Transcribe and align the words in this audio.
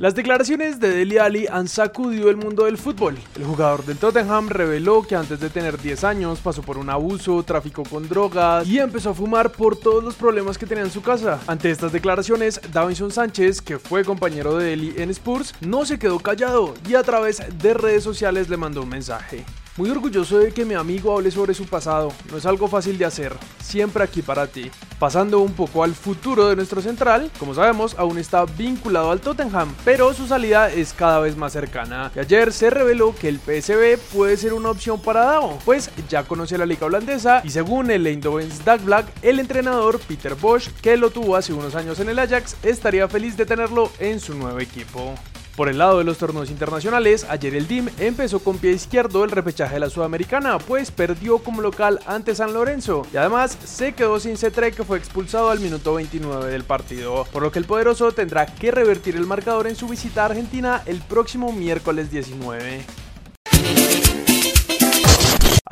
Las 0.00 0.14
declaraciones 0.14 0.80
de 0.80 0.88
Dele 0.88 1.20
Alli 1.20 1.46
han 1.46 1.68
sacudido 1.68 2.30
el 2.30 2.38
mundo 2.38 2.64
del 2.64 2.78
fútbol. 2.78 3.18
El 3.36 3.44
jugador 3.44 3.84
del 3.84 3.98
Tottenham 3.98 4.48
reveló 4.48 5.02
que 5.02 5.14
antes 5.14 5.40
de 5.40 5.50
tener 5.50 5.78
10 5.78 6.04
años 6.04 6.38
pasó 6.38 6.62
por 6.62 6.78
un 6.78 6.88
abuso, 6.88 7.42
tráfico 7.42 7.82
con 7.82 8.08
drogas 8.08 8.66
y 8.66 8.78
empezó 8.78 9.10
a 9.10 9.14
fumar 9.14 9.52
por 9.52 9.76
todos 9.76 10.02
los 10.02 10.14
problemas 10.14 10.56
que 10.56 10.64
tenía 10.64 10.84
en 10.84 10.90
su 10.90 11.02
casa. 11.02 11.38
Ante 11.46 11.70
estas 11.70 11.92
declaraciones, 11.92 12.62
Davinson 12.72 13.10
Sánchez, 13.10 13.60
que 13.60 13.78
fue 13.78 14.02
compañero 14.02 14.56
de 14.56 14.70
Dele 14.70 15.02
en 15.02 15.10
Spurs, 15.10 15.54
no 15.60 15.84
se 15.84 15.98
quedó 15.98 16.18
callado 16.18 16.72
y 16.88 16.94
a 16.94 17.02
través 17.02 17.42
de 17.58 17.74
redes 17.74 18.02
sociales 18.02 18.48
le 18.48 18.56
mandó 18.56 18.84
un 18.84 18.88
mensaje. 18.88 19.44
Muy 19.76 19.88
orgulloso 19.88 20.38
de 20.38 20.52
que 20.52 20.64
mi 20.64 20.74
amigo 20.74 21.16
hable 21.16 21.30
sobre 21.30 21.54
su 21.54 21.64
pasado, 21.64 22.12
no 22.30 22.38
es 22.38 22.44
algo 22.44 22.66
fácil 22.66 22.98
de 22.98 23.04
hacer, 23.04 23.32
siempre 23.62 24.02
aquí 24.02 24.20
para 24.20 24.48
ti. 24.48 24.68
Pasando 24.98 25.38
un 25.38 25.52
poco 25.52 25.84
al 25.84 25.94
futuro 25.94 26.48
de 26.48 26.56
nuestro 26.56 26.82
central, 26.82 27.30
como 27.38 27.54
sabemos 27.54 27.94
aún 27.96 28.18
está 28.18 28.44
vinculado 28.44 29.12
al 29.12 29.20
Tottenham, 29.20 29.72
pero 29.84 30.12
su 30.12 30.26
salida 30.26 30.70
es 30.70 30.92
cada 30.92 31.20
vez 31.20 31.36
más 31.36 31.52
cercana. 31.52 32.10
Y 32.16 32.18
ayer 32.18 32.52
se 32.52 32.68
reveló 32.68 33.14
que 33.14 33.28
el 33.28 33.38
PSV 33.38 33.98
puede 34.12 34.36
ser 34.36 34.54
una 34.54 34.70
opción 34.70 35.00
para 35.00 35.24
Dao, 35.24 35.58
pues 35.64 35.90
ya 36.08 36.24
conoce 36.24 36.58
la 36.58 36.66
liga 36.66 36.86
holandesa 36.86 37.40
y 37.44 37.50
según 37.50 37.92
el 37.92 38.06
Eindhoven's 38.06 38.64
Dagblad, 38.64 39.04
el 39.22 39.38
entrenador 39.38 40.00
Peter 40.00 40.34
Bosch, 40.34 40.68
que 40.82 40.96
lo 40.96 41.10
tuvo 41.10 41.36
hace 41.36 41.52
unos 41.52 41.76
años 41.76 42.00
en 42.00 42.08
el 42.08 42.18
Ajax, 42.18 42.56
estaría 42.64 43.08
feliz 43.08 43.36
de 43.36 43.46
tenerlo 43.46 43.90
en 44.00 44.18
su 44.18 44.34
nuevo 44.34 44.58
equipo. 44.58 45.14
Por 45.60 45.68
el 45.68 45.76
lado 45.76 45.98
de 45.98 46.04
los 46.04 46.16
torneos 46.16 46.48
internacionales, 46.48 47.26
ayer 47.28 47.54
el 47.54 47.68
DIM 47.68 47.90
empezó 47.98 48.40
con 48.40 48.56
pie 48.56 48.72
izquierdo 48.72 49.24
el 49.24 49.30
repechaje 49.30 49.74
de 49.74 49.80
la 49.80 49.90
Sudamericana, 49.90 50.56
pues 50.56 50.90
perdió 50.90 51.36
como 51.40 51.60
local 51.60 52.00
ante 52.06 52.34
San 52.34 52.54
Lorenzo 52.54 53.06
y 53.12 53.18
además 53.18 53.58
se 53.62 53.92
quedó 53.92 54.18
sin 54.18 54.38
Cetre 54.38 54.72
que 54.72 54.84
fue 54.84 54.96
expulsado 54.96 55.50
al 55.50 55.60
minuto 55.60 55.92
29 55.92 56.50
del 56.50 56.64
partido, 56.64 57.26
por 57.30 57.42
lo 57.42 57.52
que 57.52 57.58
el 57.58 57.66
poderoso 57.66 58.10
tendrá 58.12 58.46
que 58.46 58.70
revertir 58.70 59.16
el 59.16 59.26
marcador 59.26 59.66
en 59.66 59.76
su 59.76 59.86
visita 59.86 60.22
a 60.22 60.26
Argentina 60.30 60.82
el 60.86 61.02
próximo 61.02 61.52
miércoles 61.52 62.10
19. 62.10 62.82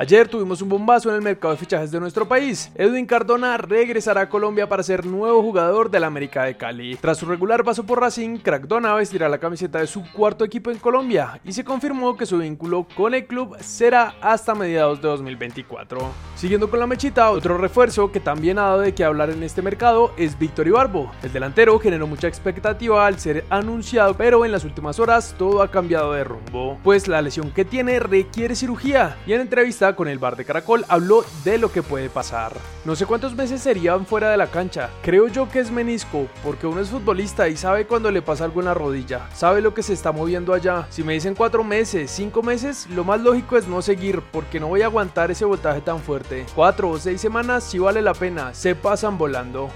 Ayer 0.01 0.29
tuvimos 0.29 0.61
un 0.61 0.69
bombazo 0.69 1.09
en 1.09 1.15
el 1.15 1.21
mercado 1.21 1.53
de 1.53 1.59
fichajes 1.59 1.91
de 1.91 1.99
nuestro 1.99 2.25
país. 2.25 2.71
Edwin 2.75 3.05
Cardona 3.05 3.57
regresará 3.57 4.21
a 4.21 4.29
Colombia 4.29 4.69
para 4.69 4.81
ser 4.81 5.05
nuevo 5.05 5.41
jugador 5.41 5.91
del 5.91 6.05
América 6.05 6.45
de 6.45 6.55
Cali. 6.55 6.95
Tras 6.95 7.17
su 7.17 7.25
regular 7.25 7.65
paso 7.65 7.83
por 7.85 7.99
Racing, 7.99 8.37
Cardona 8.37 8.93
vestirá 8.93 9.27
la 9.27 9.39
camiseta 9.39 9.79
de 9.79 9.87
su 9.87 10.09
cuarto 10.13 10.45
equipo 10.45 10.71
en 10.71 10.77
Colombia 10.77 11.41
y 11.43 11.51
se 11.51 11.65
confirmó 11.65 12.15
que 12.15 12.25
su 12.25 12.37
vínculo 12.37 12.87
con 12.95 13.13
el 13.13 13.27
club 13.27 13.57
será 13.59 14.15
hasta 14.21 14.55
mediados 14.55 15.01
de 15.01 15.09
2024. 15.09 15.99
Siguiendo 16.37 16.69
con 16.69 16.79
la 16.79 16.87
mechita, 16.87 17.31
otro 17.31 17.57
refuerzo 17.57 18.09
que 18.09 18.21
también 18.21 18.57
ha 18.57 18.67
dado 18.67 18.79
de 18.79 18.93
qué 18.93 19.03
hablar 19.03 19.29
en 19.31 19.43
este 19.43 19.61
mercado 19.61 20.13
es 20.15 20.39
Víctor 20.39 20.65
Ibarbo. 20.65 21.11
El 21.23 21.33
delantero 21.33 21.77
generó 21.77 22.07
mucha 22.07 22.29
expectativa 22.29 23.05
al 23.05 23.19
ser 23.19 23.43
anunciado, 23.49 24.13
pero 24.13 24.45
en 24.45 24.53
las 24.53 24.63
últimas 24.63 24.97
horas 24.97 25.35
todo 25.37 25.61
ha 25.61 25.69
cambiado 25.69 26.13
de 26.13 26.23
rumbo, 26.23 26.79
pues 26.85 27.09
la 27.09 27.21
lesión 27.21 27.51
que 27.51 27.65
tiene 27.65 27.99
requiere 27.99 28.55
cirugía 28.55 29.17
y 29.27 29.33
en 29.33 29.41
entrevista 29.41 29.88
con 29.95 30.07
el 30.07 30.19
bar 30.19 30.35
de 30.35 30.45
Caracol 30.45 30.85
habló 30.87 31.23
de 31.43 31.57
lo 31.57 31.71
que 31.71 31.83
puede 31.83 32.09
pasar. 32.09 32.53
No 32.85 32.95
sé 32.95 33.05
cuántos 33.05 33.35
meses 33.35 33.61
serían 33.61 34.05
fuera 34.05 34.31
de 34.31 34.37
la 34.37 34.47
cancha. 34.47 34.89
Creo 35.01 35.27
yo 35.27 35.49
que 35.49 35.59
es 35.59 35.71
menisco, 35.71 36.27
porque 36.43 36.67
uno 36.67 36.81
es 36.81 36.89
futbolista 36.89 37.47
y 37.47 37.57
sabe 37.57 37.85
cuando 37.85 38.11
le 38.11 38.21
pasa 38.21 38.45
algo 38.45 38.61
en 38.61 38.65
la 38.65 38.73
rodilla. 38.73 39.29
Sabe 39.33 39.61
lo 39.61 39.73
que 39.73 39.83
se 39.83 39.93
está 39.93 40.11
moviendo 40.11 40.53
allá. 40.53 40.87
Si 40.89 41.03
me 41.03 41.13
dicen 41.13 41.35
cuatro 41.35 41.63
meses, 41.63 42.11
cinco 42.11 42.41
meses, 42.41 42.87
lo 42.89 43.03
más 43.03 43.21
lógico 43.21 43.57
es 43.57 43.67
no 43.67 43.81
seguir, 43.81 44.21
porque 44.31 44.59
no 44.59 44.67
voy 44.67 44.81
a 44.81 44.85
aguantar 44.85 45.31
ese 45.31 45.45
voltaje 45.45 45.81
tan 45.81 45.99
fuerte. 45.99 46.45
Cuatro 46.55 46.89
o 46.89 46.97
seis 46.97 47.21
semanas 47.21 47.63
sí 47.63 47.79
vale 47.79 48.01
la 48.01 48.13
pena, 48.13 48.53
se 48.53 48.75
pasan 48.75 49.17
volando. 49.17 49.69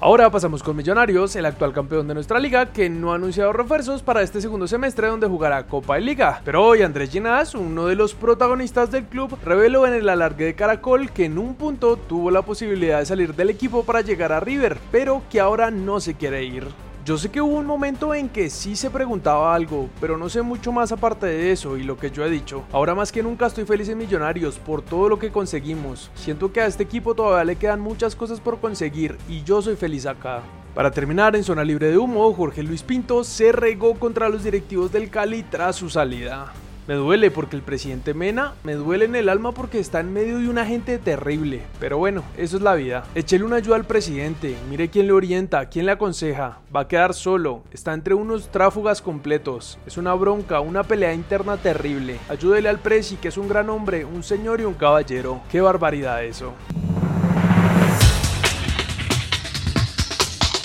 Ahora 0.00 0.28
pasamos 0.28 0.62
con 0.62 0.76
Millonarios, 0.76 1.34
el 1.36 1.46
actual 1.46 1.72
campeón 1.72 2.06
de 2.08 2.14
nuestra 2.14 2.38
liga, 2.38 2.66
que 2.66 2.90
no 2.90 3.12
ha 3.12 3.14
anunciado 3.14 3.52
refuerzos 3.52 4.02
para 4.02 4.22
este 4.22 4.40
segundo 4.40 4.66
semestre 4.66 5.06
donde 5.06 5.28
jugará 5.28 5.66
Copa 5.66 5.98
y 5.98 6.04
Liga. 6.04 6.42
Pero 6.44 6.66
hoy 6.66 6.82
Andrés 6.82 7.10
Ginás, 7.10 7.54
uno 7.54 7.86
de 7.86 7.94
los 7.94 8.12
protagonistas 8.12 8.90
del 8.90 9.04
club, 9.04 9.38
reveló 9.44 9.86
en 9.86 9.94
el 9.94 10.08
alargue 10.08 10.44
de 10.44 10.54
Caracol 10.54 11.10
que 11.10 11.24
en 11.24 11.38
un 11.38 11.54
punto 11.54 11.96
tuvo 11.96 12.30
la 12.30 12.42
posibilidad 12.42 12.98
de 12.98 13.06
salir 13.06 13.34
del 13.34 13.50
equipo 13.50 13.84
para 13.84 14.02
llegar 14.02 14.32
a 14.32 14.40
River, 14.40 14.78
pero 14.90 15.22
que 15.30 15.40
ahora 15.40 15.70
no 15.70 16.00
se 16.00 16.14
quiere 16.14 16.44
ir. 16.44 16.83
Yo 17.04 17.18
sé 17.18 17.30
que 17.30 17.42
hubo 17.42 17.58
un 17.58 17.66
momento 17.66 18.14
en 18.14 18.30
que 18.30 18.48
sí 18.48 18.76
se 18.76 18.88
preguntaba 18.88 19.54
algo, 19.54 19.90
pero 20.00 20.16
no 20.16 20.30
sé 20.30 20.40
mucho 20.40 20.72
más 20.72 20.90
aparte 20.90 21.26
de 21.26 21.52
eso 21.52 21.76
y 21.76 21.82
lo 21.82 21.98
que 21.98 22.10
yo 22.10 22.24
he 22.24 22.30
dicho. 22.30 22.64
Ahora 22.72 22.94
más 22.94 23.12
que 23.12 23.22
nunca 23.22 23.44
estoy 23.44 23.66
feliz 23.66 23.90
en 23.90 23.98
Millonarios 23.98 24.58
por 24.58 24.80
todo 24.80 25.10
lo 25.10 25.18
que 25.18 25.30
conseguimos. 25.30 26.10
Siento 26.14 26.50
que 26.50 26.62
a 26.62 26.66
este 26.66 26.84
equipo 26.84 27.14
todavía 27.14 27.44
le 27.44 27.56
quedan 27.56 27.80
muchas 27.80 28.16
cosas 28.16 28.40
por 28.40 28.58
conseguir 28.58 29.18
y 29.28 29.42
yo 29.42 29.60
soy 29.60 29.76
feliz 29.76 30.06
acá. 30.06 30.40
Para 30.74 30.90
terminar, 30.90 31.36
en 31.36 31.44
zona 31.44 31.62
libre 31.62 31.90
de 31.90 31.98
humo, 31.98 32.32
Jorge 32.32 32.62
Luis 32.62 32.82
Pinto 32.82 33.22
se 33.22 33.52
regó 33.52 33.98
contra 33.98 34.30
los 34.30 34.42
directivos 34.42 34.90
del 34.90 35.10
Cali 35.10 35.42
tras 35.42 35.76
su 35.76 35.90
salida. 35.90 36.54
Me 36.86 36.94
duele 36.94 37.30
porque 37.30 37.56
el 37.56 37.62
presidente 37.62 38.12
Mena, 38.12 38.52
me 38.62 38.74
duele 38.74 39.06
en 39.06 39.16
el 39.16 39.30
alma 39.30 39.52
porque 39.52 39.78
está 39.78 40.00
en 40.00 40.12
medio 40.12 40.36
de 40.36 40.50
una 40.50 40.66
gente 40.66 40.98
terrible. 40.98 41.62
Pero 41.80 41.96
bueno, 41.96 42.22
eso 42.36 42.58
es 42.58 42.62
la 42.62 42.74
vida. 42.74 43.04
Échele 43.14 43.44
una 43.44 43.56
ayuda 43.56 43.76
al 43.76 43.86
presidente, 43.86 44.54
mire 44.68 44.90
quién 44.90 45.06
le 45.06 45.14
orienta, 45.14 45.70
quién 45.70 45.86
le 45.86 45.92
aconseja. 45.92 46.58
Va 46.74 46.80
a 46.80 46.88
quedar 46.88 47.14
solo, 47.14 47.62
está 47.72 47.94
entre 47.94 48.12
unos 48.12 48.50
tráfugas 48.50 49.00
completos. 49.00 49.78
Es 49.86 49.96
una 49.96 50.12
bronca, 50.12 50.60
una 50.60 50.82
pelea 50.82 51.14
interna 51.14 51.56
terrible. 51.56 52.18
Ayúdele 52.28 52.68
al 52.68 52.78
presi, 52.78 53.16
que 53.16 53.28
es 53.28 53.38
un 53.38 53.48
gran 53.48 53.70
hombre, 53.70 54.04
un 54.04 54.22
señor 54.22 54.60
y 54.60 54.64
un 54.64 54.74
caballero. 54.74 55.40
Qué 55.50 55.62
barbaridad 55.62 56.22
eso. 56.22 56.52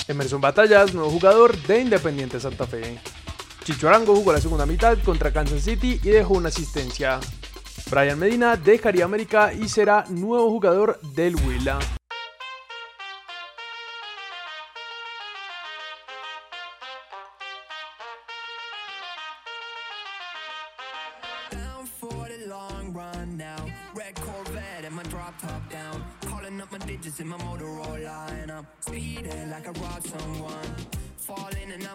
Emerson 0.10 0.42
Batallas, 0.42 0.94
nuevo 0.94 1.12
jugador 1.12 1.56
de 1.56 1.80
Independiente 1.80 2.42
Santa 2.42 2.66
Fe. 2.66 3.00
Chichorango 3.70 4.16
jugó 4.16 4.34
la 4.34 4.42
segunda 4.42 4.66
mitad 4.66 4.98
contra 5.06 5.32
Kansas 5.32 5.62
City 5.62 6.00
y 6.02 6.10
dejó 6.10 6.34
una 6.34 6.50
asistencia. 6.50 7.20
Brian 7.92 8.18
Medina 8.18 8.56
dejaría 8.56 9.06
América 9.06 9.54
y 9.54 9.70
será 9.70 10.06
nuevo 10.10 10.50
jugador 10.50 11.00
del 11.14 11.36
Huila. 11.36 11.78